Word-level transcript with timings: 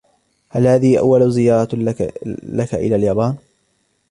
هل 0.49 0.67
هذه 0.67 0.99
أول 0.99 1.31
زيارة 1.31 1.75
لك 2.43 2.73
إلى 2.73 2.95
اليابان؟ 2.95 3.35